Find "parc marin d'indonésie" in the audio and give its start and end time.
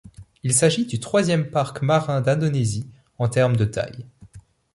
1.51-2.89